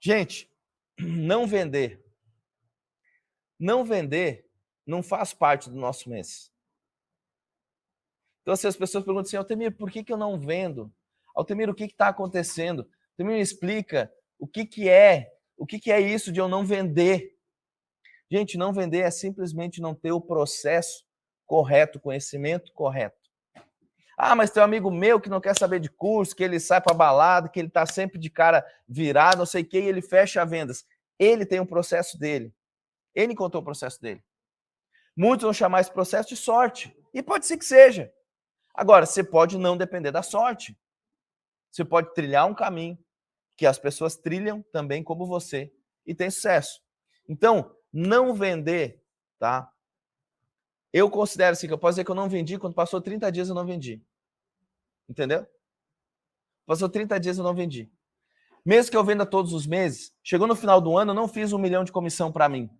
Gente, 0.00 0.50
não 0.98 1.46
vender. 1.46 2.04
Não 3.58 3.84
vender 3.84 4.48
não 4.86 5.02
faz 5.02 5.32
parte 5.32 5.68
do 5.68 5.76
nosso 5.76 6.08
mês. 6.08 6.50
Então, 8.42 8.56
se 8.56 8.66
as 8.66 8.76
pessoas 8.76 9.04
perguntam 9.04 9.28
assim, 9.28 9.36
Altemir, 9.36 9.76
por 9.76 9.90
que, 9.90 10.02
que 10.02 10.12
eu 10.12 10.16
não 10.16 10.38
vendo? 10.38 10.92
Altemir, 11.36 11.68
o 11.68 11.74
que 11.74 11.84
está 11.84 12.08
acontecendo? 12.08 12.88
Altemir, 13.12 13.36
me 13.36 13.40
explica 13.40 14.12
o 14.38 14.48
que, 14.48 14.64
que 14.64 14.88
é, 14.88 15.30
o 15.56 15.66
que, 15.66 15.78
que 15.78 15.92
é 15.92 16.00
isso 16.00 16.32
de 16.32 16.40
eu 16.40 16.48
não 16.48 16.64
vender? 16.64 17.38
Gente, 18.30 18.56
não 18.56 18.72
vender 18.72 19.00
é 19.00 19.10
simplesmente 19.10 19.80
não 19.80 19.94
ter 19.94 20.12
o 20.12 20.20
processo 20.20 21.04
correto, 21.46 21.98
o 21.98 22.00
conhecimento 22.00 22.72
correto. 22.72 23.19
Ah, 24.22 24.34
mas 24.34 24.50
tem 24.50 24.60
um 24.60 24.64
amigo 24.64 24.90
meu 24.90 25.18
que 25.18 25.30
não 25.30 25.40
quer 25.40 25.56
saber 25.56 25.80
de 25.80 25.88
curso, 25.88 26.36
que 26.36 26.44
ele 26.44 26.60
sai 26.60 26.78
para 26.78 26.92
balada, 26.92 27.48
que 27.48 27.58
ele 27.58 27.68
está 27.68 27.86
sempre 27.86 28.18
de 28.18 28.28
cara 28.28 28.62
virado, 28.86 29.38
não 29.38 29.46
sei 29.46 29.62
o 29.62 29.64
que, 29.64 29.80
e 29.80 29.86
ele 29.86 30.02
fecha 30.02 30.44
vendas. 30.44 30.84
Ele 31.18 31.46
tem 31.46 31.58
um 31.58 31.64
processo 31.64 32.18
dele. 32.18 32.54
Ele 33.14 33.34
contou 33.34 33.62
o 33.62 33.64
processo 33.64 33.98
dele. 33.98 34.22
Muitos 35.16 35.44
vão 35.44 35.54
chamar 35.54 35.80
esse 35.80 35.90
processo 35.90 36.28
de 36.28 36.36
sorte. 36.36 36.94
E 37.14 37.22
pode 37.22 37.46
ser 37.46 37.56
que 37.56 37.64
seja. 37.64 38.12
Agora, 38.74 39.06
você 39.06 39.24
pode 39.24 39.56
não 39.56 39.74
depender 39.74 40.10
da 40.10 40.22
sorte. 40.22 40.78
Você 41.70 41.82
pode 41.82 42.12
trilhar 42.12 42.46
um 42.46 42.54
caminho 42.54 42.98
que 43.56 43.64
as 43.64 43.78
pessoas 43.78 44.16
trilham 44.16 44.62
também 44.70 45.02
como 45.02 45.24
você 45.24 45.72
e 46.04 46.14
tem 46.14 46.30
sucesso. 46.30 46.82
Então, 47.26 47.74
não 47.90 48.34
vender, 48.34 49.02
tá? 49.38 49.72
Eu 50.92 51.08
considero 51.08 51.52
assim, 51.52 51.66
que 51.66 51.72
eu 51.72 51.78
posso 51.78 51.92
dizer 51.92 52.04
que 52.04 52.10
eu 52.10 52.14
não 52.14 52.28
vendi, 52.28 52.58
quando 52.58 52.74
passou 52.74 53.00
30 53.00 53.32
dias 53.32 53.48
eu 53.48 53.54
não 53.54 53.64
vendi. 53.64 54.04
Entendeu? 55.10 55.44
Passou 56.64 56.88
30 56.88 57.18
dias 57.18 57.36
eu 57.36 57.42
não 57.42 57.52
vendi. 57.52 57.90
Mesmo 58.64 58.92
que 58.92 58.96
eu 58.96 59.02
venda 59.02 59.26
todos 59.26 59.52
os 59.52 59.66
meses, 59.66 60.14
chegou 60.22 60.46
no 60.46 60.54
final 60.54 60.80
do 60.80 60.96
ano, 60.96 61.10
eu 61.10 61.14
não 61.16 61.26
fiz 61.26 61.52
um 61.52 61.58
milhão 61.58 61.82
de 61.82 61.90
comissão 61.90 62.30
para 62.30 62.48
mim. 62.48 62.70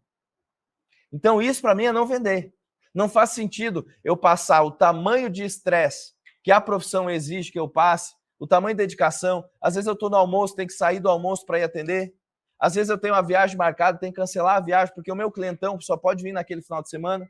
Então, 1.12 1.42
isso 1.42 1.60
para 1.60 1.74
mim 1.74 1.86
é 1.86 1.92
não 1.92 2.06
vender. 2.06 2.54
Não 2.94 3.08
faz 3.08 3.30
sentido 3.30 3.84
eu 4.04 4.16
passar 4.16 4.62
o 4.62 4.70
tamanho 4.70 5.28
de 5.28 5.42
estresse 5.42 6.14
que 6.44 6.52
a 6.52 6.60
profissão 6.60 7.10
exige 7.10 7.50
que 7.50 7.58
eu 7.58 7.68
passe, 7.68 8.14
o 8.38 8.46
tamanho 8.46 8.76
de 8.76 8.82
dedicação. 8.82 9.44
Às 9.60 9.74
vezes 9.74 9.88
eu 9.88 9.94
estou 9.94 10.08
no 10.08 10.16
almoço, 10.16 10.54
tenho 10.54 10.68
que 10.68 10.74
sair 10.74 11.00
do 11.00 11.08
almoço 11.08 11.44
para 11.44 11.58
ir 11.58 11.64
atender. 11.64 12.14
Às 12.60 12.76
vezes 12.76 12.90
eu 12.90 12.98
tenho 12.98 13.14
uma 13.14 13.22
viagem 13.22 13.56
marcada, 13.56 13.98
tenho 13.98 14.12
que 14.12 14.20
cancelar 14.20 14.56
a 14.56 14.60
viagem, 14.60 14.94
porque 14.94 15.10
o 15.10 15.16
meu 15.16 15.32
clientão 15.32 15.80
só 15.80 15.96
pode 15.96 16.22
vir 16.22 16.32
naquele 16.32 16.62
final 16.62 16.80
de 16.80 16.90
semana. 16.90 17.28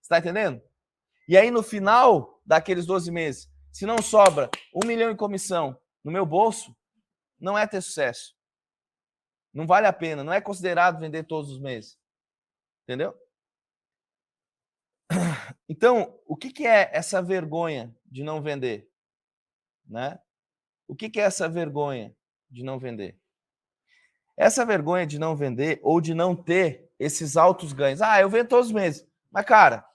Está 0.00 0.18
entendendo? 0.18 0.62
E 1.26 1.36
aí, 1.36 1.50
no 1.50 1.62
final 1.62 2.40
daqueles 2.44 2.86
12 2.86 3.10
meses, 3.10 3.50
se 3.72 3.86
não 3.86 4.02
sobra 4.02 4.50
um 4.74 4.86
milhão 4.86 5.10
em 5.10 5.16
comissão 5.16 5.80
no 6.02 6.10
meu 6.10 6.26
bolso, 6.26 6.76
não 7.38 7.56
é 7.56 7.66
ter 7.66 7.80
sucesso. 7.80 8.34
Não 9.52 9.66
vale 9.66 9.86
a 9.86 9.92
pena, 9.92 10.22
não 10.22 10.32
é 10.32 10.40
considerado 10.40 11.00
vender 11.00 11.24
todos 11.24 11.50
os 11.50 11.60
meses. 11.60 11.98
Entendeu? 12.84 13.14
Então, 15.68 16.18
o 16.26 16.36
que, 16.36 16.52
que 16.52 16.66
é 16.66 16.90
essa 16.92 17.22
vergonha 17.22 17.94
de 18.04 18.24
não 18.24 18.42
vender? 18.42 18.90
Né? 19.86 20.20
O 20.88 20.96
que, 20.96 21.08
que 21.08 21.20
é 21.20 21.22
essa 21.22 21.48
vergonha 21.48 22.12
de 22.50 22.64
não 22.64 22.76
vender? 22.76 23.16
Essa 24.36 24.66
vergonha 24.66 25.06
de 25.06 25.16
não 25.16 25.36
vender 25.36 25.78
ou 25.84 26.00
de 26.00 26.12
não 26.12 26.34
ter 26.34 26.90
esses 26.98 27.36
altos 27.36 27.72
ganhos. 27.72 28.02
Ah, 28.02 28.20
eu 28.20 28.28
vendo 28.28 28.48
todos 28.48 28.66
os 28.66 28.72
meses. 28.72 29.06
Mas, 29.30 29.44
cara, 29.44 29.88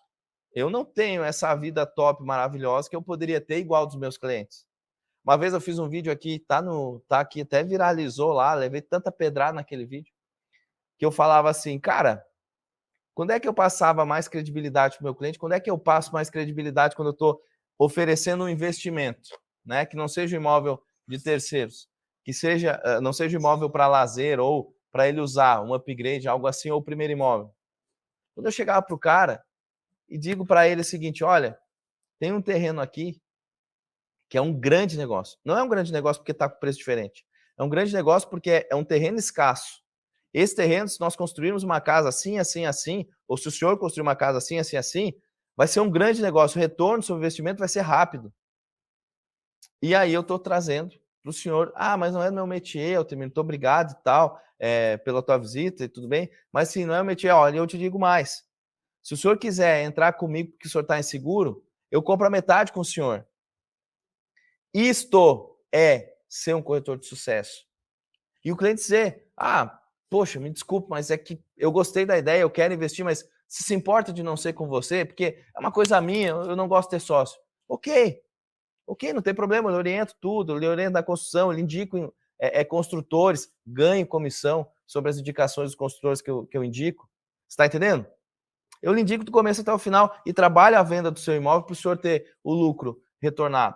eu 0.55 0.69
não 0.69 0.85
tenho 0.85 1.23
essa 1.23 1.53
vida 1.55 1.85
top 1.85 2.23
maravilhosa 2.23 2.89
que 2.89 2.95
eu 2.95 3.01
poderia 3.01 3.41
ter 3.41 3.57
igual 3.57 3.85
dos 3.85 3.95
meus 3.95 4.17
clientes. 4.17 4.65
Uma 5.23 5.37
vez 5.37 5.53
eu 5.53 5.61
fiz 5.61 5.77
um 5.77 5.89
vídeo 5.89 6.11
aqui, 6.11 6.39
tá 6.39 6.61
no, 6.61 6.99
tá 7.07 7.19
aqui, 7.19 7.41
até 7.41 7.63
viralizou 7.63 8.31
lá, 8.31 8.53
levei 8.53 8.81
tanta 8.81 9.11
pedrada 9.11 9.53
naquele 9.53 9.85
vídeo, 9.85 10.13
que 10.97 11.05
eu 11.05 11.11
falava 11.11 11.49
assim, 11.49 11.79
cara, 11.79 12.25
quando 13.13 13.31
é 13.31 13.39
que 13.39 13.47
eu 13.47 13.53
passava 13.53 14.05
mais 14.05 14.27
credibilidade 14.27 14.97
para 14.97 15.03
meu 15.03 15.15
cliente? 15.15 15.39
Quando 15.39 15.53
é 15.53 15.59
que 15.59 15.69
eu 15.69 15.77
passo 15.77 16.13
mais 16.13 16.29
credibilidade 16.29 16.95
quando 16.95 17.09
eu 17.09 17.13
estou 17.13 17.41
oferecendo 17.77 18.45
um 18.45 18.49
investimento, 18.49 19.29
né? 19.65 19.85
Que 19.85 19.95
não 19.95 20.07
seja 20.07 20.37
um 20.37 20.39
imóvel 20.39 20.81
de 21.07 21.21
terceiros 21.21 21.89
que 22.25 22.33
seja 22.33 22.81
eh, 22.83 22.99
não 22.99 23.13
seja 23.13 23.37
imóvel 23.37 23.69
para 23.69 23.87
lazer 23.87 24.39
ou 24.39 24.75
para 24.91 25.07
ele 25.07 25.21
usar 25.21 25.61
um 25.61 25.73
upgrade, 25.73 26.27
algo 26.27 26.47
assim, 26.47 26.71
ou 26.71 26.79
o 26.79 26.83
primeiro 26.83 27.13
imóvel. 27.13 27.53
Quando 28.33 28.47
eu 28.47 28.51
chegava 28.51 28.81
para 28.81 28.95
o 28.95 28.99
cara 28.99 29.43
e 30.09 30.17
digo 30.17 30.45
para 30.45 30.67
ele 30.67 30.81
o 30.81 30.85
seguinte: 30.85 31.23
olha, 31.23 31.57
tem 32.19 32.31
um 32.31 32.41
terreno 32.41 32.81
aqui 32.81 33.21
que 34.29 34.37
é 34.37 34.41
um 34.41 34.53
grande 34.53 34.97
negócio. 34.97 35.37
Não 35.45 35.57
é 35.57 35.63
um 35.63 35.69
grande 35.69 35.91
negócio 35.91 36.21
porque 36.21 36.31
está 36.31 36.49
com 36.49 36.59
preço 36.59 36.79
diferente. 36.79 37.25
É 37.57 37.63
um 37.63 37.69
grande 37.69 37.93
negócio 37.93 38.29
porque 38.29 38.67
é 38.69 38.75
um 38.75 38.83
terreno 38.83 39.17
escasso. 39.17 39.83
Esse 40.33 40.55
terreno, 40.55 40.89
se 40.89 40.99
nós 40.99 41.15
construirmos 41.15 41.63
uma 41.63 41.79
casa 41.79 42.09
assim, 42.09 42.37
assim, 42.37 42.65
assim, 42.65 43.07
ou 43.27 43.37
se 43.37 43.47
o 43.47 43.51
senhor 43.51 43.77
construir 43.77 44.01
uma 44.01 44.15
casa 44.15 44.39
assim, 44.39 44.59
assim, 44.59 44.75
assim, 44.75 45.13
vai 45.55 45.67
ser 45.67 45.79
um 45.79 45.89
grande 45.89 46.21
negócio. 46.21 46.57
O 46.57 46.61
retorno 46.61 47.01
sobre 47.01 47.19
o 47.19 47.23
investimento 47.23 47.59
vai 47.59 47.69
ser 47.69 47.81
rápido. 47.81 48.33
E 49.81 49.95
aí 49.95 50.13
eu 50.13 50.21
estou 50.21 50.39
trazendo 50.39 50.95
para 51.21 51.29
o 51.29 51.33
senhor, 51.33 51.71
ah, 51.75 51.97
mas 51.97 52.13
não 52.13 52.21
é 52.21 52.29
meu 52.29 52.45
métier, 52.45 52.91
eu 52.91 53.05
também 53.05 53.27
muito 53.27 53.39
obrigado 53.39 53.91
e 53.91 54.03
tal, 54.03 54.39
é, 54.59 54.97
pela 54.97 55.23
tua 55.23 55.37
visita 55.37 55.83
e 55.83 55.87
tudo 55.87 56.07
bem, 56.07 56.29
mas 56.51 56.69
sim, 56.69 56.85
não 56.85 56.93
é 56.93 57.01
o 57.01 57.05
métier, 57.05 57.33
olha, 57.33 57.57
eu 57.57 57.65
te 57.65 57.77
digo 57.77 57.97
mais. 57.97 58.43
Se 59.05 59.13
o 59.13 59.17
senhor 59.17 59.37
quiser 59.37 59.83
entrar 59.83 60.13
comigo 60.13 60.51
porque 60.51 60.67
o 60.67 60.69
senhor 60.69 60.81
está 60.81 60.97
inseguro, 60.99 61.63
eu 61.91 62.01
compro 62.01 62.25
a 62.25 62.29
metade 62.29 62.71
com 62.71 62.79
o 62.79 62.85
senhor. 62.85 63.25
Isto 64.73 65.57
é 65.71 66.15
ser 66.27 66.55
um 66.55 66.61
corretor 66.61 66.97
de 66.97 67.05
sucesso. 67.05 67.65
E 68.43 68.51
o 68.51 68.57
cliente 68.57 68.81
dizer, 68.81 69.29
ah, 69.37 69.79
poxa, 70.09 70.39
me 70.39 70.49
desculpe, 70.49 70.89
mas 70.89 71.11
é 71.11 71.17
que 71.17 71.39
eu 71.55 71.71
gostei 71.71 72.05
da 72.05 72.17
ideia, 72.17 72.41
eu 72.41 72.49
quero 72.49 72.73
investir, 72.73 73.05
mas 73.05 73.29
se 73.47 73.63
se 73.63 73.75
importa 73.75 74.11
de 74.11 74.23
não 74.23 74.35
ser 74.35 74.53
com 74.53 74.67
você, 74.67 75.05
porque 75.05 75.45
é 75.55 75.59
uma 75.59 75.71
coisa 75.71 76.01
minha, 76.01 76.29
eu 76.29 76.55
não 76.55 76.67
gosto 76.67 76.89
de 76.89 76.97
ter 76.97 76.99
sócio. 76.99 77.39
Ok, 77.67 78.25
Ok, 78.87 79.11
não 79.13 79.21
tem 79.21 79.33
problema, 79.33 79.71
eu 79.71 79.75
oriento 79.75 80.15
tudo, 80.21 80.61
eu 80.63 80.69
oriento 80.69 80.93
da 80.93 81.01
construção, 81.01 81.51
eu 81.51 81.57
indico 81.57 82.13
é, 82.39 82.61
é, 82.61 82.63
construtores, 82.63 83.51
ganho 83.65 84.05
comissão 84.05 84.67
sobre 84.85 85.09
as 85.09 85.17
indicações 85.17 85.69
dos 85.69 85.75
construtores 85.75 86.21
que 86.21 86.29
eu, 86.29 86.45
que 86.45 86.55
eu 86.55 86.63
indico. 86.63 87.09
Você 87.47 87.53
está 87.53 87.65
entendendo? 87.65 88.05
Eu 88.85 88.93
lhe 88.93 89.01
indico 89.01 89.23
do 89.23 89.31
começo 89.31 89.61
até 89.61 89.73
o 89.73 89.79
final 89.79 90.15
e 90.23 90.31
trabalho 90.31 90.77
a 90.77 90.83
venda 90.83 91.09
do 91.09 91.19
seu 91.19 91.35
imóvel 91.35 91.63
para 91.63 91.73
o 91.73 91.75
senhor 91.75 91.97
ter 91.97 92.37
o 92.43 92.53
lucro 92.53 93.01
retornado. 93.19 93.75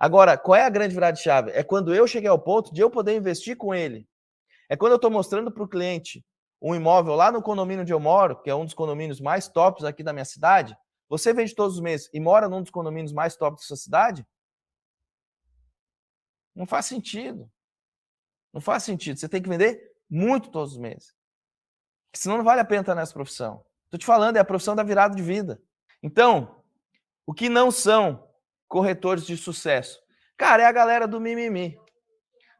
Agora, 0.00 0.38
qual 0.38 0.56
é 0.56 0.64
a 0.64 0.70
grande 0.70 0.94
virada 0.94 1.14
de 1.14 1.22
chave? 1.22 1.50
É 1.50 1.62
quando 1.62 1.94
eu 1.94 2.06
cheguei 2.06 2.30
ao 2.30 2.38
ponto 2.38 2.72
de 2.72 2.80
eu 2.80 2.90
poder 2.90 3.14
investir 3.14 3.58
com 3.58 3.74
ele. 3.74 4.08
É 4.66 4.74
quando 4.74 4.92
eu 4.92 4.96
estou 4.96 5.10
mostrando 5.10 5.52
para 5.52 5.62
o 5.62 5.68
cliente 5.68 6.24
um 6.62 6.74
imóvel 6.74 7.14
lá 7.14 7.30
no 7.30 7.42
condomínio 7.42 7.82
onde 7.82 7.92
eu 7.92 8.00
moro, 8.00 8.40
que 8.40 8.48
é 8.48 8.54
um 8.54 8.64
dos 8.64 8.72
condomínios 8.72 9.20
mais 9.20 9.48
tops 9.48 9.84
aqui 9.84 10.02
da 10.02 10.14
minha 10.14 10.24
cidade. 10.24 10.74
Você 11.10 11.34
vende 11.34 11.54
todos 11.54 11.74
os 11.74 11.82
meses 11.82 12.08
e 12.14 12.18
mora 12.18 12.48
num 12.48 12.62
dos 12.62 12.70
condomínios 12.70 13.12
mais 13.12 13.36
tops 13.36 13.64
da 13.64 13.66
sua 13.66 13.76
cidade? 13.76 14.26
Não 16.54 16.64
faz 16.64 16.86
sentido. 16.86 17.52
Não 18.50 18.62
faz 18.62 18.82
sentido. 18.82 19.18
Você 19.18 19.28
tem 19.28 19.42
que 19.42 19.48
vender 19.50 19.78
muito 20.08 20.50
todos 20.50 20.72
os 20.72 20.78
meses. 20.78 21.14
Senão 22.14 22.38
não 22.38 22.44
vale 22.44 22.62
a 22.62 22.64
pena 22.64 22.80
estar 22.80 22.94
nessa 22.94 23.12
profissão. 23.12 23.67
Estou 23.88 23.98
te 23.98 24.04
falando, 24.04 24.36
é 24.36 24.40
a 24.40 24.44
profissão 24.44 24.76
da 24.76 24.82
virada 24.82 25.16
de 25.16 25.22
vida. 25.22 25.58
Então, 26.02 26.62
o 27.26 27.32
que 27.32 27.48
não 27.48 27.70
são 27.70 28.28
corretores 28.68 29.26
de 29.26 29.34
sucesso? 29.34 29.98
Cara, 30.36 30.62
é 30.62 30.66
a 30.66 30.72
galera 30.72 31.08
do 31.08 31.18
mimimi. 31.18 31.78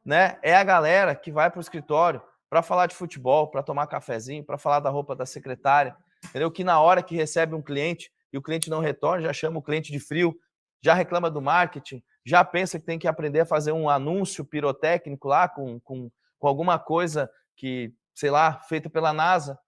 Né? 0.03 0.39
É 0.43 0.57
a 0.57 0.65
galera 0.65 1.15
que 1.15 1.31
vai 1.31 1.51
para 1.51 1.59
o 1.59 1.61
escritório 1.61 2.23
para 2.49 2.63
falar 2.63 2.87
de 2.87 2.95
futebol, 2.95 3.51
para 3.51 3.63
tomar 3.63 3.87
cafezinho, 3.89 4.43
para 4.43 4.57
falar 4.57 4.81
da 4.81 4.89
roupa 4.89 5.15
da 5.15 5.27
secretária. 5.27 5.95
Entendeu? 6.25 6.51
Que 6.51 6.65
na 6.65 6.81
hora 6.81 7.03
que 7.03 7.15
recebe 7.15 7.55
um 7.55 7.61
cliente 7.61 8.11
e 8.33 8.39
o 8.39 8.43
cliente 8.43 8.71
não 8.71 8.81
retorna, 8.81 9.23
já 9.23 9.33
chama 9.35 9.59
o 9.59 9.63
cliente 9.63 9.93
de 9.93 10.01
frio, 10.01 10.35
já 10.83 10.95
reclama 10.95 11.31
do 11.31 11.43
marketing, 11.43 12.03
já 12.25 12.43
pensa 12.43 12.79
que 12.79 12.87
tem 12.87 12.99
que 12.99 13.07
aprender 13.07 13.41
a 13.41 13.47
fazer 13.47 13.73
um 13.73 13.89
anúncio 13.89 14.47
pirotécnico 14.47 15.29
lá 15.29 15.47
com, 15.47 15.79
com, 15.81 16.11
com 16.39 16.49
alguma 16.49 16.79
coisa 16.79 17.31
que, 17.55 17.93
sei 18.15 18.31
lá, 18.31 18.61
feita 18.61 18.89
pela 18.89 19.13
NASA. 19.13 19.59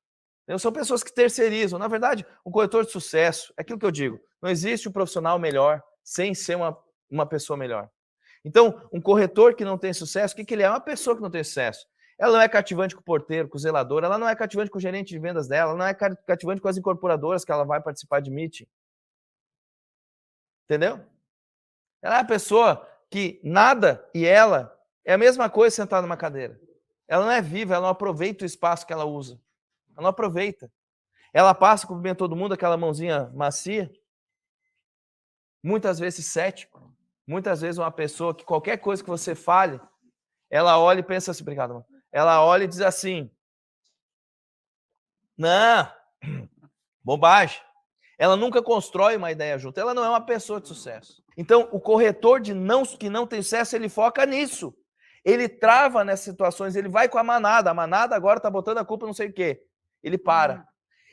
Eu 0.50 0.58
são 0.58 0.72
pessoas 0.72 1.04
que 1.04 1.12
terceirizam. 1.12 1.78
Na 1.78 1.86
verdade, 1.86 2.26
um 2.44 2.50
corretor 2.50 2.84
de 2.84 2.90
sucesso, 2.90 3.54
é 3.56 3.62
aquilo 3.62 3.78
que 3.78 3.86
eu 3.86 3.90
digo, 3.90 4.20
não 4.42 4.50
existe 4.50 4.88
um 4.88 4.92
profissional 4.92 5.38
melhor 5.38 5.80
sem 6.02 6.34
ser 6.34 6.56
uma, 6.56 6.76
uma 7.08 7.24
pessoa 7.24 7.56
melhor. 7.56 7.88
Então, 8.44 8.88
um 8.92 9.00
corretor 9.00 9.54
que 9.54 9.64
não 9.64 9.78
tem 9.78 9.92
sucesso, 9.92 10.34
o 10.34 10.36
que, 10.36 10.44
que 10.44 10.54
ele 10.54 10.64
é? 10.64 10.68
Uma 10.68 10.80
pessoa 10.80 11.14
que 11.14 11.22
não 11.22 11.30
tem 11.30 11.44
sucesso. 11.44 11.86
Ela 12.18 12.32
não 12.32 12.40
é 12.40 12.48
cativante 12.48 12.96
com 12.96 13.00
o 13.00 13.04
porteiro, 13.04 13.48
com 13.48 13.56
o 13.56 13.60
zelador, 13.60 14.02
ela 14.02 14.18
não 14.18 14.28
é 14.28 14.34
cativante 14.34 14.70
com 14.70 14.78
o 14.78 14.80
gerente 14.80 15.10
de 15.10 15.20
vendas 15.20 15.46
dela, 15.46 15.70
ela 15.70 15.78
não 15.78 15.86
é 15.86 15.94
cativante 15.94 16.60
com 16.60 16.66
as 16.66 16.76
incorporadoras 16.76 17.44
que 17.44 17.52
ela 17.52 17.64
vai 17.64 17.80
participar 17.80 18.20
de 18.20 18.30
meeting. 18.30 18.66
Entendeu? 20.64 21.00
Ela 22.02 22.16
é 22.16 22.20
a 22.20 22.24
pessoa 22.24 22.88
que 23.08 23.40
nada 23.44 24.04
e 24.12 24.26
ela 24.26 24.76
é 25.04 25.12
a 25.12 25.18
mesma 25.18 25.48
coisa 25.48 25.76
sentar 25.76 26.02
numa 26.02 26.16
cadeira. 26.16 26.60
Ela 27.06 27.24
não 27.24 27.32
é 27.32 27.40
viva, 27.40 27.74
ela 27.74 27.82
não 27.82 27.90
aproveita 27.90 28.44
o 28.44 28.46
espaço 28.46 28.84
que 28.84 28.92
ela 28.92 29.04
usa. 29.04 29.40
Ela 30.00 30.04
não 30.04 30.10
aproveita. 30.10 30.72
Ela 31.32 31.54
passa, 31.54 31.86
cumprimenta 31.86 32.18
todo 32.18 32.34
mundo, 32.34 32.54
aquela 32.54 32.76
mãozinha 32.76 33.30
macia. 33.34 33.92
Muitas 35.62 35.98
vezes 35.98 36.26
cético. 36.26 36.90
Muitas 37.26 37.60
vezes 37.60 37.78
uma 37.78 37.92
pessoa 37.92 38.34
que 38.34 38.44
qualquer 38.44 38.78
coisa 38.78 39.04
que 39.04 39.10
você 39.10 39.34
fale, 39.34 39.78
ela 40.48 40.78
olha 40.78 41.00
e 41.00 41.04
pensa 41.04 41.30
assim, 41.30 41.42
obrigado, 41.42 41.74
mano. 41.74 41.86
ela 42.10 42.42
olha 42.42 42.64
e 42.64 42.66
diz 42.66 42.80
assim: 42.80 43.30
Não, 45.36 45.92
bobagem. 47.04 47.60
Ela 48.18 48.36
nunca 48.36 48.62
constrói 48.62 49.16
uma 49.16 49.30
ideia 49.30 49.58
junto. 49.58 49.78
Ela 49.78 49.94
não 49.94 50.04
é 50.04 50.08
uma 50.08 50.20
pessoa 50.20 50.60
de 50.60 50.68
sucesso. 50.68 51.22
Então, 51.36 51.68
o 51.72 51.80
corretor 51.80 52.40
de 52.40 52.52
não 52.52 52.84
que 52.84 53.08
não 53.08 53.26
tem 53.26 53.42
sucesso, 53.42 53.76
ele 53.76 53.88
foca 53.88 54.26
nisso. 54.26 54.74
Ele 55.24 55.48
trava 55.48 56.04
nessas 56.04 56.24
situações, 56.24 56.74
ele 56.74 56.88
vai 56.88 57.08
com 57.08 57.18
a 57.18 57.24
manada. 57.24 57.70
A 57.70 57.74
manada 57.74 58.16
agora 58.16 58.38
está 58.38 58.50
botando 58.50 58.78
a 58.78 58.84
culpa 58.84 59.06
não 59.06 59.14
sei 59.14 59.28
o 59.28 59.32
quê. 59.32 59.62
Ele 60.02 60.18
para. 60.18 60.66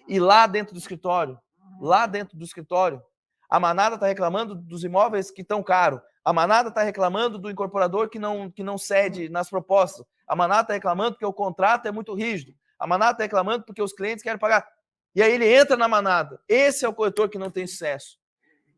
E 0.08 0.20
lá 0.20 0.48
dentro 0.48 0.74
do 0.74 0.80
escritório, 0.80 1.40
lá 1.80 2.06
dentro 2.06 2.38
do 2.38 2.44
escritório, 2.44 3.02
a 3.50 3.60
manada 3.60 3.96
está 3.96 4.08
reclamando 4.08 4.56
dos 4.56 4.84
imóveis 4.84 5.32
que 5.32 5.42
estão 5.42 5.64
caros. 5.64 6.02
A 6.24 6.34
manada 6.34 6.70
está 6.70 6.84
reclamando 6.84 7.40
do 7.40 7.50
incorporador 7.50 8.10
que 8.10 8.20
não, 8.20 8.52
que 8.52 8.64
não 8.64 8.78
cede 8.78 9.30
nas 9.30 9.50
propostas. 9.50 10.06
A 10.28 10.36
manada 10.36 10.64
está 10.64 10.74
reclamando 10.74 11.14
porque 11.14 11.26
o 11.26 11.32
contrato 11.32 11.88
é 11.88 11.92
muito 11.92 12.14
rígido. 12.14 12.54
A 12.78 12.86
manada 12.86 13.14
está 13.14 13.24
reclamando 13.24 13.64
porque 13.64 13.82
os 13.82 13.94
clientes 13.94 14.22
querem 14.22 14.38
pagar. 14.38 14.68
E 15.16 15.22
aí 15.22 15.32
ele 15.32 15.48
entra 15.48 15.78
na 15.78 15.88
manada. 15.88 16.40
Esse 16.48 16.86
é 16.86 16.90
o 16.90 16.94
corretor 16.94 17.30
que 17.30 17.38
não 17.38 17.50
tem 17.50 17.66
sucesso. 17.66 18.20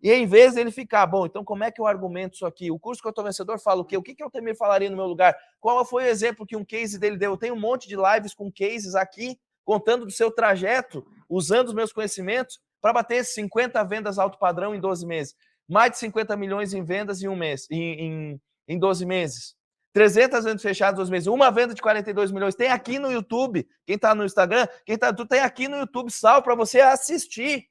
E 0.02 0.12
em 0.12 0.26
vez 0.26 0.54
dele 0.54 0.72
ficar, 0.72 1.06
bom, 1.06 1.26
então 1.26 1.44
como 1.44 1.64
é 1.64 1.72
que 1.72 1.82
eu 1.82 1.88
argumento 1.88 2.36
isso 2.36 2.46
aqui? 2.46 2.72
O 2.72 2.80
curso 2.80 3.02
que 3.02 3.08
eu 3.08 3.10
estou 3.10 3.26
vencedor 3.26 3.60
fala 3.60 3.82
o 3.82 3.86
quê? 3.86 3.98
O 3.98 4.04
que, 4.04 4.16
que 4.16 4.24
eu 4.24 4.32
também 4.32 4.56
falaria 4.56 4.90
no 4.90 4.96
meu 4.96 5.08
lugar? 5.08 5.36
Qual 5.60 5.84
foi 5.84 6.04
o 6.04 6.08
exemplo 6.08 6.46
que 6.46 6.56
um 6.56 6.64
case 6.64 6.98
dele 6.98 7.18
deu? 7.18 7.32
Eu 7.32 7.38
tenho 7.38 7.56
um 7.56 7.60
monte 7.60 7.90
de 7.90 7.98
lives 7.98 8.34
com 8.34 8.50
cases 8.50 8.96
aqui, 8.96 9.38
contando 9.70 10.04
do 10.04 10.12
seu 10.12 10.32
trajeto, 10.32 11.06
usando 11.30 11.68
os 11.68 11.76
meus 11.76 11.94
conhecimentos 11.94 12.60
para 12.82 12.92
bater 12.92 13.24
50 13.24 13.84
vendas 13.84 14.18
alto 14.18 14.40
padrão 14.40 14.74
em 14.74 14.80
12 14.80 15.06
meses. 15.06 15.36
Mais 15.68 15.92
de 15.92 16.00
50 16.00 16.36
milhões 16.36 16.74
em 16.74 16.84
vendas 16.84 17.22
em 17.22 17.28
um 17.28 17.36
mês, 17.36 17.68
em, 17.70 18.02
em, 18.02 18.42
em 18.68 18.80
12 18.80 19.06
meses. 19.06 19.56
300 19.94 20.44
vendas 20.44 20.64
fechadas 20.64 20.96
em 20.96 21.02
12 21.02 21.12
meses. 21.12 21.28
Uma 21.28 21.52
venda 21.52 21.76
de 21.76 21.84
42 21.84 22.32
milhões. 22.32 22.56
Tem 22.56 22.72
aqui 22.72 22.98
no 22.98 23.12
YouTube. 23.12 23.70
Quem 23.86 23.96
está 23.96 24.16
no 24.16 24.26
Instagram, 24.26 24.68
quem 24.84 24.98
tá, 24.98 25.14
tu 25.14 25.24
tem 25.24 25.42
aqui 25.42 25.68
no 25.68 25.78
YouTube 25.78 26.10
salvo 26.12 26.42
para 26.42 26.56
você 26.56 26.82
assistir. 26.82 27.70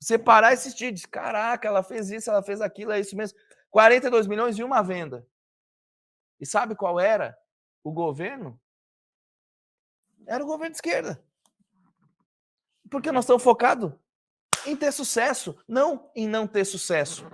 Você 0.00 0.16
parar 0.16 0.52
e 0.52 0.54
assistir, 0.54 0.90
diz, 0.90 1.04
caraca, 1.04 1.68
ela 1.68 1.82
fez 1.82 2.10
isso, 2.10 2.30
ela 2.30 2.42
fez 2.42 2.62
aquilo, 2.62 2.92
é 2.92 2.98
isso 2.98 3.14
mesmo. 3.14 3.38
42 3.70 4.26
milhões 4.26 4.58
e 4.58 4.64
uma 4.64 4.80
venda. 4.80 5.26
E 6.40 6.46
sabe 6.46 6.74
qual 6.74 6.98
era 6.98 7.36
o 7.84 7.92
governo? 7.92 8.58
Era 10.26 10.42
o 10.42 10.46
governo 10.46 10.72
de 10.72 10.76
esquerda. 10.76 11.22
Porque 12.90 13.12
nós 13.12 13.24
estamos 13.24 13.42
focados 13.42 13.92
em 14.66 14.76
ter 14.76 14.92
sucesso, 14.92 15.56
não 15.66 16.10
em 16.14 16.26
não 16.26 16.46
ter 16.46 16.64
sucesso. 16.64 17.26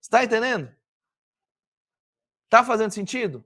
Está 0.00 0.24
entendendo? 0.24 0.74
Está 2.44 2.64
fazendo 2.64 2.92
sentido? 2.92 3.44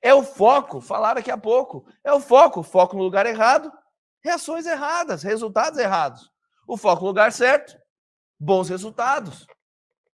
É 0.00 0.14
o 0.14 0.22
foco, 0.22 0.80
falar 0.80 1.14
daqui 1.14 1.30
a 1.30 1.38
pouco. 1.38 1.86
É 2.02 2.12
o 2.12 2.20
foco, 2.20 2.62
foco 2.62 2.96
no 2.96 3.02
lugar 3.02 3.26
errado, 3.26 3.72
reações 4.20 4.66
erradas, 4.66 5.22
resultados 5.22 5.78
errados. 5.78 6.30
O 6.66 6.76
foco 6.76 7.02
no 7.02 7.08
lugar 7.08 7.32
certo, 7.32 7.78
bons 8.38 8.68
resultados. 8.68 9.46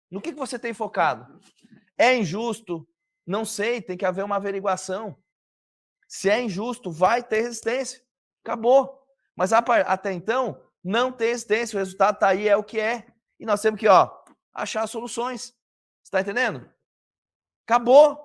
No 0.10 0.22
que, 0.22 0.32
que 0.32 0.40
você 0.40 0.58
tem 0.58 0.74
focado? 0.74 1.40
É 1.98 2.16
injusto? 2.16 2.88
Não 3.26 3.44
sei, 3.44 3.82
tem 3.82 3.98
que 3.98 4.06
haver 4.06 4.24
uma 4.24 4.38
averiguação. 4.38 5.18
Se 6.08 6.30
é 6.30 6.42
injusto, 6.42 6.92
vai 6.92 7.24
ter 7.24 7.42
resistência. 7.42 8.02
Acabou. 8.44 9.04
Mas 9.36 9.52
até 9.52 10.14
então, 10.14 10.62
não 10.84 11.12
tem 11.12 11.30
resistência. 11.30 11.76
O 11.76 11.80
resultado 11.80 12.16
está 12.16 12.28
aí, 12.30 12.48
é 12.48 12.56
o 12.56 12.64
que 12.64 12.80
é. 12.80 13.08
E 13.40 13.46
nós 13.46 13.62
temos 13.62 13.80
que 13.80 13.88
ó, 13.88 14.10
achar 14.54 14.88
soluções. 14.88 15.54
Está 16.04 16.22
entendendo? 16.22 16.70
Acabou. 17.66 18.24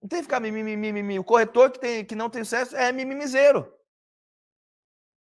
Não 0.00 0.08
tem 0.08 0.20
que 0.20 0.24
ficar 0.24 0.40
mimimi. 0.40 1.18
O 1.18 1.24
corretor 1.24 1.70
que, 1.70 1.78
tem, 1.78 2.04
que 2.04 2.14
não 2.14 2.30
tem 2.30 2.44
sucesso 2.44 2.76
é 2.76 2.90
mimimizeiro. 2.92 3.72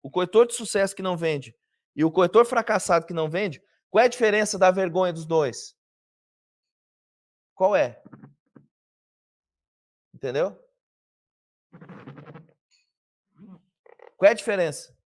O 0.02 0.10
corretor 0.10 0.46
de 0.46 0.54
sucesso 0.54 0.94
que 0.94 1.02
não 1.02 1.16
vende 1.16 1.54
e 1.96 2.04
o 2.04 2.12
corretor 2.12 2.44
fracassado 2.44 3.06
que 3.06 3.14
não 3.14 3.28
vende, 3.28 3.62
qual 3.90 4.02
é 4.02 4.04
a 4.04 4.10
diferença 4.10 4.58
da 4.58 4.70
vergonha 4.70 5.12
dos 5.12 5.24
dois? 5.24 5.74
Qual 7.54 7.74
é? 7.74 8.02
Entendeu? 10.14 10.62
Qual 14.16 14.28
é 14.28 14.32
a 14.32 14.34
diferença? 14.34 14.96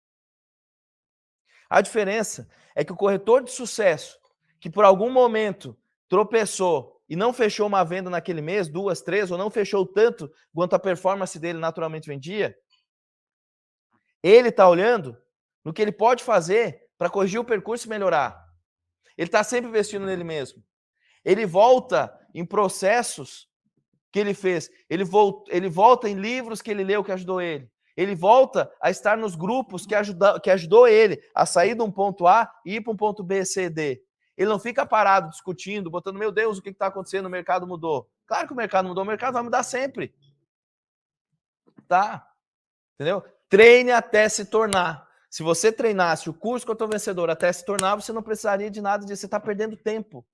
A 1.69 1.81
diferença 1.81 2.49
é 2.75 2.85
que 2.85 2.93
o 2.93 2.97
corretor 2.97 3.43
de 3.43 3.51
sucesso, 3.51 4.19
que 4.61 4.71
por 4.71 4.85
algum 4.85 5.11
momento 5.11 5.79
tropeçou 6.09 7.01
e 7.09 7.17
não 7.17 7.33
fechou 7.33 7.67
uma 7.67 7.85
venda 7.85 8.11
naquele 8.11 8.41
mês, 8.41 8.69
duas, 8.69 9.03
três, 9.03 9.31
ou 9.31 9.39
não 9.39 9.51
fechou 9.51 9.87
tanto 9.87 10.33
quanto 10.55 10.75
a 10.75 10.79
performance 10.79 11.39
dele 11.39 11.59
naturalmente 11.59 12.09
vendia, 12.09 12.57
ele 14.23 14.49
está 14.49 14.69
olhando 14.69 15.17
no 15.65 15.73
que 15.73 15.83
ele 15.83 15.93
pode 15.93 16.23
fazer 16.23 16.83
para 16.99 17.11
corrigir 17.11 17.41
o 17.41 17.45
percurso 17.45 17.87
e 17.87 17.91
melhorar. 17.91 18.45
Ele 19.17 19.29
está 19.29 19.43
sempre 19.43 19.69
investindo 19.69 20.07
nele 20.07 20.25
mesmo. 20.25 20.63
Ele 21.25 21.47
volta 21.47 22.17
em 22.35 22.45
processos 22.45 23.49
que 24.13 24.19
ele 24.19 24.35
fez. 24.35 24.71
Ele, 24.89 25.05
volta, 25.05 25.55
ele 25.55 25.69
volta 25.69 26.09
em 26.09 26.15
livros 26.15 26.63
que 26.63 26.71
ele 26.71 26.85
leu 26.85 27.05
que 27.05 27.13
ajudou 27.13 27.41
ele. 27.41 27.71
Ele 27.97 28.15
volta 28.15 28.71
a 28.81 28.91
estar 28.91 29.17
nos 29.17 29.35
grupos 29.35 29.87
que, 29.87 29.95
ajuda, 29.95 30.41
que 30.41 30.51
ajudou 30.51 30.87
ele 30.87 31.21
a 31.35 31.45
sair 31.45 31.75
de 31.75 31.83
um 31.83 31.91
ponto 31.91 32.27
A 32.27 32.51
e 32.65 32.77
ir 32.77 32.81
para 32.81 32.93
um 32.93 32.97
ponto 32.97 33.23
B, 33.23 33.45
C, 33.45 33.69
D. 33.69 34.03
Ele 34.37 34.49
não 34.49 34.59
fica 34.59 34.87
parado 34.87 35.29
discutindo, 35.31 35.91
botando, 35.91 36.19
meu 36.19 36.33
Deus, 36.33 36.59
o 36.59 36.63
que 36.63 36.71
está 36.71 36.87
acontecendo? 36.87 37.27
O 37.27 37.31
mercado 37.31 37.67
mudou. 37.67 38.09
Claro 38.27 38.47
que 38.47 38.53
o 38.53 38.57
mercado 38.57 38.89
mudou, 38.89 39.05
o 39.05 39.07
mercado 39.07 39.35
vai 39.35 39.43
mudar 39.43 39.63
sempre. 39.63 40.15
Tá? 41.87 42.27
Entendeu? 42.95 43.23
Treine 43.49 43.91
até 43.91 44.29
se 44.29 44.45
tornar. 44.47 45.09
Se 45.29 45.43
você 45.43 45.71
treinasse 45.71 46.31
o 46.31 46.35
curso 46.35 46.65
que 46.65 46.71
eu 46.71 46.75
estou 46.75 46.89
vencedor 46.89 47.31
até 47.31 47.53
se 47.53 47.65
tornar, 47.65 47.97
você 47.97 48.13
não 48.13 48.23
precisaria 48.23 48.71
de 48.71 48.81
nada 48.81 49.05
disso. 49.05 49.21
Você 49.21 49.27
está 49.27 49.39
perdendo 49.39 49.77
tempo. 49.77 50.27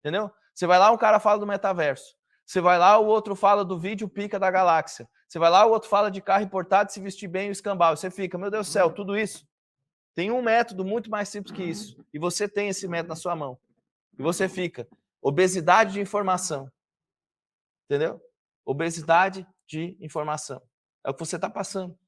Entendeu? 0.00 0.30
Você 0.54 0.66
vai 0.66 0.78
lá, 0.78 0.90
um 0.90 0.98
cara 0.98 1.20
fala 1.20 1.38
do 1.38 1.46
metaverso. 1.46 2.16
Você 2.44 2.60
vai 2.60 2.78
lá, 2.78 2.98
o 2.98 3.06
outro 3.06 3.34
fala 3.34 3.64
do 3.64 3.78
vídeo 3.78 4.08
pica 4.08 4.38
da 4.38 4.50
galáxia. 4.50 5.08
Você 5.28 5.38
vai 5.38 5.50
lá, 5.50 5.64
o 5.64 5.70
outro 5.70 5.88
fala 5.88 6.10
de 6.10 6.20
carro 6.20 6.44
importado, 6.44 6.92
se 6.92 7.00
vestir 7.00 7.28
bem 7.28 7.48
o 7.48 7.52
escambau. 7.52 7.96
Você 7.96 8.10
fica, 8.10 8.36
meu 8.36 8.50
Deus 8.50 8.66
do 8.66 8.72
céu, 8.72 8.90
tudo 8.90 9.16
isso. 9.16 9.46
Tem 10.14 10.30
um 10.30 10.42
método 10.42 10.84
muito 10.84 11.10
mais 11.10 11.28
simples 11.28 11.56
que 11.56 11.62
isso. 11.62 12.04
E 12.12 12.18
você 12.18 12.48
tem 12.48 12.68
esse 12.68 12.86
método 12.86 13.10
na 13.10 13.16
sua 13.16 13.34
mão. 13.34 13.58
E 14.18 14.22
você 14.22 14.48
fica, 14.48 14.86
obesidade 15.22 15.94
de 15.94 16.00
informação. 16.00 16.70
Entendeu? 17.86 18.20
Obesidade 18.64 19.46
de 19.66 19.96
informação. 20.00 20.60
É 21.04 21.10
o 21.10 21.14
que 21.14 21.20
você 21.20 21.36
está 21.36 21.48
passando. 21.48 21.98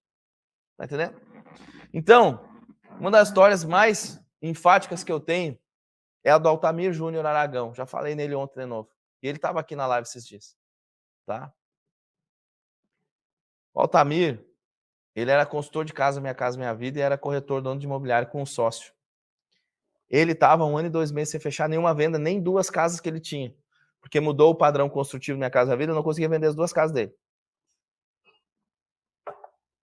Tá 0.77 0.85
entendendo? 0.85 1.19
Então, 1.93 2.45
uma 3.01 3.11
das 3.11 3.29
histórias 3.29 3.65
mais 3.65 4.21
enfáticas 4.43 5.03
que 5.03 5.11
eu 5.11 5.21
tenho 5.21 5.59
é 6.23 6.31
a 6.31 6.39
do 6.39 6.49
Altamir 6.49 6.93
Júnior 6.93 7.25
Aragão. 7.25 7.75
Já 7.75 7.87
falei 7.87 8.15
nele 8.15 8.35
ontem 8.35 8.61
de 8.61 8.67
novo. 8.67 8.91
E 9.25 9.27
ele 9.27 9.39
estava 9.39 9.59
aqui 9.59 9.75
na 9.75 9.87
live 9.87 10.07
esses 10.07 10.27
dias. 10.27 10.55
Tá? 11.25 11.51
O 13.73 13.81
Altamir, 13.81 14.47
ele 15.17 15.31
era 15.31 15.47
consultor 15.47 15.87
de 15.87 15.95
casa 15.95 16.21
Minha 16.21 16.35
Casa 16.35 16.59
Minha 16.59 16.75
Vida 16.75 16.99
e 16.99 17.03
era 17.03 17.17
corretor 17.17 17.63
dono 17.63 17.81
de 17.81 17.87
imobiliário 17.87 18.29
com 18.29 18.43
um 18.43 18.45
sócio. 18.45 18.93
Ele 20.11 20.33
estava 20.33 20.67
um 20.67 20.77
ano 20.77 20.89
e 20.89 20.91
dois 20.91 21.11
meses 21.11 21.31
sem 21.31 21.41
fechar 21.41 21.71
nenhuma 21.71 21.95
venda, 21.95 22.19
nem 22.19 22.39
duas 22.39 22.69
casas 22.69 23.01
que 23.01 23.09
ele 23.09 23.19
tinha. 23.19 23.57
Porque 23.99 24.21
mudou 24.21 24.51
o 24.51 24.55
padrão 24.55 24.91
construtivo 24.91 25.39
Minha 25.39 25.51
Casa 25.51 25.69
Minha 25.69 25.79
Vida, 25.79 25.93
eu 25.93 25.97
não 25.97 26.03
conseguia 26.03 26.29
vender 26.29 26.49
as 26.49 26.55
duas 26.55 26.71
casas 26.71 26.93
dele. 26.93 27.17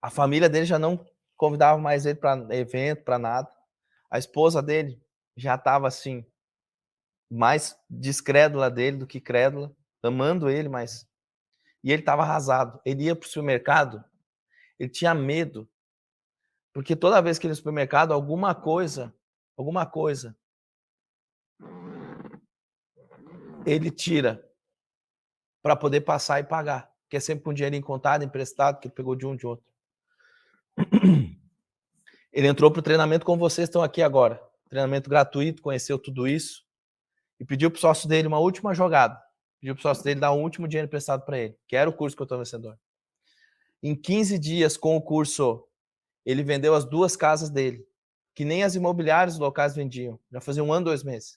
A 0.00 0.08
família 0.08 0.48
dele 0.48 0.66
já 0.66 0.78
não 0.78 1.04
convidava 1.36 1.80
mais 1.80 2.06
ele 2.06 2.20
para 2.20 2.46
evento, 2.54 3.02
para 3.02 3.18
nada. 3.18 3.52
A 4.08 4.20
esposa 4.20 4.62
dele 4.62 5.02
já 5.36 5.56
estava 5.56 5.88
assim, 5.88 6.24
mais 7.32 7.74
descrédula 7.88 8.70
dele 8.70 8.98
do 8.98 9.06
que 9.06 9.20
crédula, 9.20 9.74
amando 10.02 10.50
ele, 10.50 10.68
mas. 10.68 11.08
E 11.82 11.90
ele 11.90 12.02
estava 12.02 12.22
arrasado. 12.22 12.80
Ele 12.84 13.04
ia 13.04 13.16
para 13.16 13.26
o 13.26 13.28
supermercado, 13.28 14.04
ele 14.78 14.90
tinha 14.90 15.14
medo, 15.14 15.68
porque 16.72 16.94
toda 16.94 17.22
vez 17.22 17.38
que 17.38 17.46
ele 17.46 17.52
ia 17.52 17.54
no 17.54 17.56
supermercado, 17.56 18.12
alguma 18.12 18.54
coisa, 18.54 19.14
alguma 19.56 19.86
coisa, 19.86 20.36
ele 23.64 23.90
tira 23.90 24.46
para 25.62 25.76
poder 25.76 26.02
passar 26.02 26.40
e 26.40 26.44
pagar, 26.44 26.92
que 27.08 27.16
é 27.16 27.20
sempre 27.20 27.44
com 27.44 27.54
dinheiro 27.54 27.80
contado, 27.80 28.24
emprestado, 28.24 28.78
que 28.78 28.88
ele 28.88 28.94
pegou 28.94 29.16
de 29.16 29.26
um 29.26 29.34
de 29.34 29.46
outro. 29.46 29.64
Ele 32.32 32.48
entrou 32.48 32.70
para 32.70 32.80
o 32.80 32.82
treinamento 32.82 33.26
como 33.26 33.38
vocês 33.38 33.68
estão 33.68 33.82
aqui 33.82 34.00
agora. 34.00 34.42
Treinamento 34.68 35.10
gratuito, 35.10 35.60
conheceu 35.60 35.98
tudo 35.98 36.26
isso. 36.26 36.64
E 37.42 37.44
pediu 37.44 37.72
para 37.72 37.78
o 37.78 37.80
sócio 37.80 38.08
dele 38.08 38.28
uma 38.28 38.38
última 38.38 38.72
jogada. 38.72 39.20
Pediu 39.58 39.74
para 39.74 39.80
o 39.80 39.82
sócio 39.82 40.04
dele 40.04 40.20
dar 40.20 40.32
um 40.32 40.44
último 40.44 40.68
dinheiro 40.68 40.86
emprestado 40.86 41.24
para 41.24 41.36
ele, 41.36 41.58
que 41.66 41.74
era 41.74 41.90
o 41.90 41.92
curso 41.92 42.16
que 42.16 42.22
eu 42.22 42.24
estou 42.24 42.38
vencedor. 42.38 42.78
Em 43.82 43.96
15 43.96 44.38
dias 44.38 44.76
com 44.76 44.96
o 44.96 45.02
curso, 45.02 45.66
ele 46.24 46.44
vendeu 46.44 46.72
as 46.72 46.84
duas 46.84 47.16
casas 47.16 47.50
dele, 47.50 47.84
que 48.32 48.44
nem 48.44 48.62
as 48.62 48.76
imobiliárias 48.76 49.40
locais 49.40 49.74
vendiam. 49.74 50.20
Já 50.30 50.40
fazia 50.40 50.62
um 50.62 50.72
ano, 50.72 50.84
dois 50.84 51.02
meses. 51.02 51.36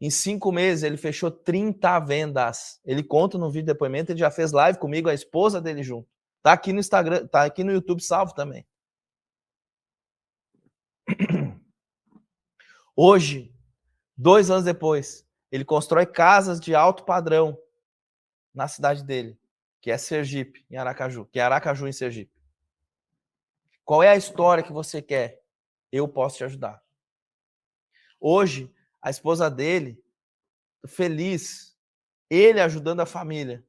Em 0.00 0.10
cinco 0.10 0.50
meses, 0.50 0.82
ele 0.82 0.96
fechou 0.96 1.30
30 1.30 2.00
vendas. 2.00 2.80
Ele 2.84 3.04
conta 3.04 3.38
no 3.38 3.48
vídeo 3.48 3.66
de 3.66 3.74
depoimento, 3.74 4.10
ele 4.10 4.18
já 4.18 4.32
fez 4.32 4.50
live 4.50 4.76
comigo, 4.76 5.08
a 5.08 5.14
esposa 5.14 5.60
dele 5.60 5.84
junto. 5.84 6.08
Tá 6.42 6.52
aqui 6.52 6.72
no 6.72 6.80
Instagram, 6.80 7.28
tá 7.28 7.44
aqui 7.44 7.62
no 7.62 7.70
YouTube 7.70 8.02
salvo 8.02 8.34
também. 8.34 8.66
Hoje, 12.96 13.55
dois 14.16 14.50
anos 14.50 14.64
depois, 14.64 15.26
ele 15.50 15.64
constrói 15.64 16.06
casas 16.06 16.58
de 16.60 16.74
alto 16.74 17.04
padrão 17.04 17.58
na 18.54 18.66
cidade 18.68 19.04
dele, 19.04 19.38
que 19.80 19.90
é 19.90 19.98
Sergipe, 19.98 20.64
em 20.70 20.76
Aracaju, 20.76 21.26
que 21.26 21.38
é 21.38 21.42
Aracaju 21.42 21.86
em 21.86 21.92
Sergipe. 21.92 22.34
Qual 23.84 24.02
é 24.02 24.08
a 24.08 24.16
história 24.16 24.64
que 24.64 24.72
você 24.72 25.00
quer? 25.00 25.42
Eu 25.92 26.08
posso 26.08 26.38
te 26.38 26.44
ajudar. 26.44 26.82
Hoje, 28.20 28.74
a 29.00 29.10
esposa 29.10 29.48
dele, 29.48 30.02
feliz, 30.86 31.76
ele 32.28 32.60
ajudando 32.60 33.00
a 33.00 33.06
família. 33.06 33.64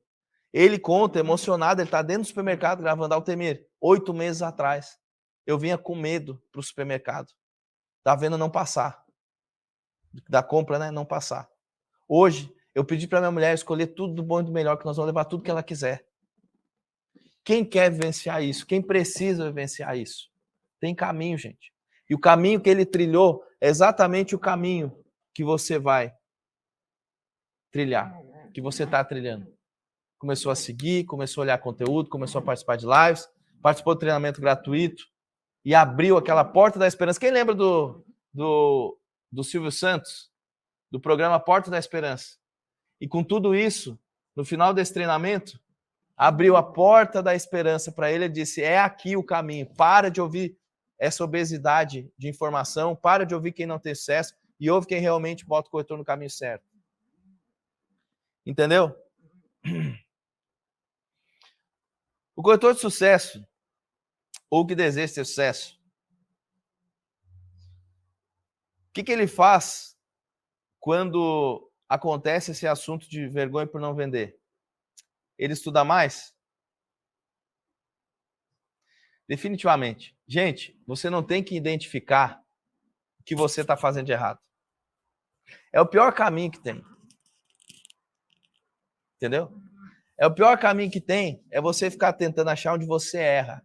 Ele 0.52 0.80
conta, 0.80 1.20
emocionado, 1.20 1.82
ele 1.82 1.88
está 1.88 2.02
dentro 2.02 2.24
do 2.24 2.28
supermercado 2.28 2.82
gravando 2.82 3.14
Altemir. 3.14 3.68
Oito 3.80 4.14
meses 4.14 4.42
atrás, 4.42 5.00
eu 5.46 5.60
vinha 5.60 5.78
com 5.78 5.96
medo 5.96 6.42
para 6.52 6.60
o 6.60 6.64
supermercado. 6.64 7.32
Tá 8.04 8.16
vendo 8.16 8.38
não 8.38 8.50
passar. 8.50 9.06
Da 10.30 10.42
compra, 10.42 10.80
né? 10.80 10.92
Não 10.92 11.06
passar. 11.06 11.50
Hoje, 12.08 12.54
eu 12.74 12.86
pedi 12.86 13.08
para 13.08 13.20
minha 13.20 13.32
mulher 13.32 13.54
escolher 13.54 13.88
tudo 13.88 14.14
do 14.14 14.24
bom 14.24 14.40
e 14.40 14.44
do 14.44 14.52
melhor, 14.52 14.78
que 14.78 14.86
nós 14.86 14.96
vamos 14.98 15.08
levar 15.08 15.26
tudo 15.26 15.44
que 15.44 15.52
ela 15.52 15.64
quiser. 15.64 16.06
Quem 17.44 17.64
quer 17.64 17.90
vivenciar 17.92 18.44
isso? 18.44 18.66
Quem 18.66 18.82
precisa 18.82 19.46
vivenciar 19.46 19.98
isso? 19.98 20.30
Tem 20.80 20.94
caminho, 20.94 21.38
gente. 21.38 21.74
E 22.10 22.14
o 22.14 22.20
caminho 22.20 22.62
que 22.62 22.70
ele 22.70 22.86
trilhou 22.86 23.44
é 23.60 23.68
exatamente 23.68 24.36
o 24.36 24.40
caminho 24.40 24.96
que 25.34 25.44
você 25.44 25.80
vai 25.80 26.14
trilhar, 27.72 28.14
que 28.54 28.62
você 28.62 28.84
está 28.84 29.04
trilhando. 29.04 29.48
Começou 30.18 30.52
a 30.52 30.56
seguir, 30.56 31.06
começou 31.06 31.42
a 31.42 31.46
olhar 31.46 31.58
conteúdo, 31.60 32.10
começou 32.10 32.40
a 32.40 32.44
participar 32.44 32.76
de 32.76 32.86
lives, 32.86 33.28
participou 33.62 33.94
do 33.94 34.00
treinamento 34.00 34.42
gratuito 34.42 35.04
e 35.64 35.76
abriu 35.76 36.18
aquela 36.18 36.44
porta 36.44 36.80
da 36.80 36.88
esperança. 36.88 37.20
Quem 37.20 37.32
lembra 37.32 37.54
do, 37.54 38.06
do, 38.34 38.98
do 39.32 39.44
Silvio 39.44 39.72
Santos, 39.72 40.32
do 40.90 41.00
programa 41.00 41.40
Porta 41.40 41.70
da 41.70 41.78
Esperança? 41.78 42.38
E 43.00 43.08
com 43.08 43.24
tudo 43.24 43.56
isso, 43.56 44.00
no 44.36 44.44
final 44.44 44.74
desse 44.74 44.94
treinamento, 44.94 45.60
abriu 46.16 46.58
a 46.58 46.64
porta 46.64 47.22
da 47.22 47.36
esperança 47.36 47.92
para 47.92 48.12
ele 48.12 48.26
e 48.26 48.30
disse: 48.30 48.62
É 48.62 48.80
aqui 48.80 49.16
o 49.16 49.24
caminho. 49.24 49.68
Para 49.76 50.10
de 50.10 50.20
ouvir 50.20 50.58
essa 50.98 51.24
obesidade 51.24 52.12
de 52.18 52.28
informação, 52.28 52.96
para 52.96 53.24
de 53.24 53.36
ouvir 53.36 53.52
quem 53.52 53.68
não 53.68 53.78
tem 53.78 53.94
sucesso 53.94 54.34
e 54.60 54.70
ouve 54.70 54.88
quem 54.88 55.00
realmente 55.00 55.46
bota 55.46 55.68
o 55.68 55.72
corretor 55.72 55.98
no 55.98 56.06
caminho 56.06 56.32
certo. 56.32 56.66
Entendeu? 58.46 58.96
O 62.36 62.42
corretor 62.42 62.74
de 62.74 62.80
sucesso, 62.80 63.44
ou 64.50 64.66
que 64.66 64.76
deseja 64.76 65.16
ter 65.16 65.26
sucesso, 65.26 65.80
o 68.87 68.87
que, 68.98 69.04
que 69.04 69.12
ele 69.12 69.28
faz 69.28 69.96
quando 70.80 71.72
acontece 71.88 72.52
esse 72.52 72.68
assunto 72.68 73.08
de 73.08 73.28
vergonha 73.28 73.68
por 73.68 73.80
não 73.80 73.94
vender? 73.94 74.40
Ele 75.38 75.54
estuda 75.54 75.84
mais? 75.84 76.36
Definitivamente. 79.28 80.18
Gente, 80.28 80.82
você 80.88 81.10
não 81.10 81.22
tem 81.22 81.44
que 81.44 81.56
identificar 81.56 82.44
o 83.20 83.24
que 83.24 83.36
você 83.36 83.62
está 83.62 83.78
fazendo 83.78 84.08
de 84.08 84.14
errado. 84.14 84.40
É 85.72 85.80
o 85.80 85.88
pior 85.88 86.12
caminho 86.14 86.52
que 86.52 86.60
tem. 86.60 86.84
Entendeu? 89.16 89.54
É 90.18 90.26
o 90.26 90.34
pior 90.34 90.58
caminho 90.58 90.90
que 90.90 91.02
tem 91.02 91.46
é 91.52 91.62
você 91.62 91.92
ficar 91.92 92.14
tentando 92.14 92.50
achar 92.50 92.74
onde 92.74 92.86
você 92.86 93.20
erra. 93.20 93.64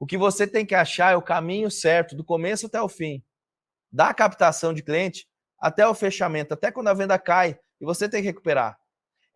O 0.00 0.06
que 0.06 0.18
você 0.18 0.44
tem 0.44 0.66
que 0.66 0.74
achar 0.74 1.12
é 1.12 1.16
o 1.16 1.22
caminho 1.22 1.70
certo, 1.70 2.16
do 2.16 2.24
começo 2.24 2.66
até 2.66 2.82
o 2.82 2.88
fim. 2.88 3.24
Da 3.92 4.14
captação 4.14 4.72
de 4.72 4.82
cliente 4.82 5.28
até 5.58 5.86
o 5.86 5.94
fechamento, 5.94 6.54
até 6.54 6.72
quando 6.72 6.88
a 6.88 6.94
venda 6.94 7.18
cai 7.18 7.58
e 7.80 7.84
você 7.84 8.08
tem 8.08 8.22
que 8.22 8.28
recuperar. 8.28 8.78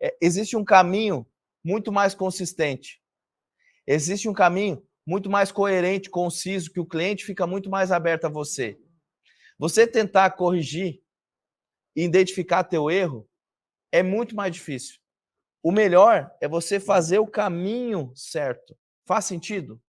É, 0.01 0.15
existe 0.21 0.57
um 0.57 0.65
caminho 0.65 1.25
muito 1.63 1.91
mais 1.91 2.15
consistente. 2.15 3.01
Existe 3.85 4.27
um 4.27 4.33
caminho 4.33 4.85
muito 5.05 5.29
mais 5.29 5.51
coerente, 5.51 6.09
conciso, 6.09 6.71
que 6.71 6.79
o 6.79 6.85
cliente 6.85 7.23
fica 7.23 7.47
muito 7.47 7.69
mais 7.69 7.91
aberto 7.91 8.25
a 8.25 8.29
você. 8.29 8.77
Você 9.57 9.87
tentar 9.87 10.31
corrigir 10.31 11.01
e 11.95 12.03
identificar 12.03 12.63
teu 12.63 12.91
erro 12.91 13.27
é 13.91 14.03
muito 14.03 14.35
mais 14.35 14.53
difícil. 14.53 14.99
O 15.63 15.71
melhor 15.71 16.31
é 16.41 16.47
você 16.47 16.79
fazer 16.79 17.19
o 17.19 17.27
caminho 17.27 18.11
certo. 18.15 18.77
Faz 19.05 19.25
sentido? 19.25 19.81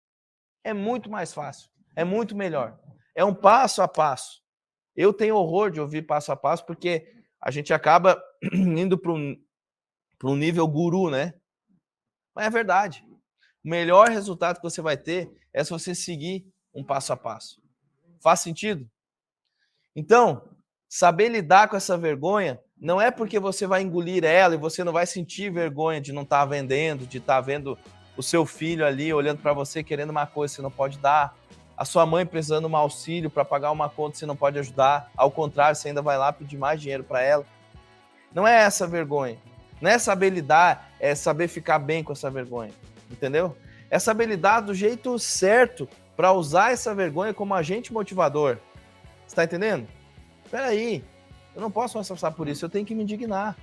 É 0.64 0.72
muito 0.72 1.10
mais 1.10 1.32
fácil. 1.32 1.68
É 1.94 2.04
muito 2.04 2.36
melhor. 2.36 2.78
É 3.14 3.24
um 3.24 3.34
passo 3.34 3.82
a 3.82 3.88
passo. 3.88 4.42
Eu 4.98 5.12
tenho 5.12 5.36
horror 5.36 5.70
de 5.70 5.80
ouvir 5.80 6.02
passo 6.02 6.32
a 6.32 6.36
passo 6.36 6.66
porque 6.66 7.14
a 7.40 7.52
gente 7.52 7.72
acaba 7.72 8.20
indo 8.52 8.98
para 8.98 9.12
um, 9.12 10.34
nível 10.34 10.66
guru, 10.66 11.08
né? 11.08 11.34
Mas 12.34 12.46
é 12.46 12.50
verdade. 12.50 13.06
O 13.64 13.68
melhor 13.70 14.08
resultado 14.08 14.56
que 14.56 14.62
você 14.64 14.82
vai 14.82 14.96
ter 14.96 15.30
é 15.52 15.62
se 15.62 15.70
você 15.70 15.94
seguir 15.94 16.52
um 16.74 16.82
passo 16.82 17.12
a 17.12 17.16
passo. 17.16 17.62
Faz 18.20 18.40
sentido? 18.40 18.90
Então, 19.94 20.42
saber 20.88 21.28
lidar 21.28 21.68
com 21.68 21.76
essa 21.76 21.96
vergonha 21.96 22.60
não 22.76 23.00
é 23.00 23.12
porque 23.12 23.38
você 23.38 23.68
vai 23.68 23.82
engolir 23.82 24.24
ela 24.24 24.56
e 24.56 24.58
você 24.58 24.82
não 24.82 24.92
vai 24.92 25.06
sentir 25.06 25.48
vergonha 25.52 26.00
de 26.00 26.12
não 26.12 26.22
estar 26.22 26.40
tá 26.40 26.44
vendendo, 26.44 27.06
de 27.06 27.18
estar 27.18 27.36
tá 27.36 27.40
vendo 27.40 27.78
o 28.16 28.22
seu 28.22 28.44
filho 28.44 28.84
ali 28.84 29.14
olhando 29.14 29.40
para 29.40 29.52
você 29.52 29.84
querendo 29.84 30.10
uma 30.10 30.26
coisa 30.26 30.50
que 30.50 30.56
você 30.56 30.62
não 30.62 30.72
pode 30.72 30.98
dar, 30.98 31.36
a 31.78 31.84
sua 31.84 32.04
mãe 32.04 32.26
precisando 32.26 32.66
de 32.66 32.74
um 32.74 32.76
auxílio 32.76 33.30
para 33.30 33.44
pagar 33.44 33.70
uma 33.70 33.88
conta 33.88 34.18
você 34.18 34.26
não 34.26 34.36
pode 34.36 34.58
ajudar, 34.58 35.10
ao 35.16 35.30
contrário, 35.30 35.76
você 35.76 35.88
ainda 35.88 36.02
vai 36.02 36.18
lá 36.18 36.32
pedir 36.32 36.58
mais 36.58 36.80
dinheiro 36.80 37.04
para 37.04 37.22
ela. 37.22 37.46
Não 38.34 38.46
é 38.46 38.56
essa 38.56 38.86
vergonha. 38.86 39.38
Não 39.80 39.90
é 39.90 39.98
saber 39.98 40.30
lidar, 40.30 40.90
é 40.98 41.14
saber 41.14 41.48
ficar 41.48 41.78
bem 41.78 42.02
com 42.02 42.12
essa 42.12 42.28
vergonha 42.28 42.72
entendeu? 43.10 43.56
Essa 43.90 44.10
habilidade 44.10 44.66
do 44.66 44.74
jeito 44.74 45.18
certo 45.18 45.88
para 46.16 46.32
usar 46.32 46.72
essa 46.72 46.94
vergonha 46.94 47.32
como 47.32 47.54
agente 47.54 47.92
motivador. 47.92 48.58
Está 49.26 49.44
entendendo? 49.44 49.86
Espera 50.44 50.66
aí, 50.66 51.04
eu 51.54 51.60
não 51.60 51.70
posso 51.70 51.96
mais 51.96 52.08
passar 52.08 52.30
por 52.30 52.48
isso, 52.48 52.64
eu 52.64 52.70
tenho 52.70 52.86
que 52.86 52.94
me 52.94 53.02
indignar. 53.02 53.56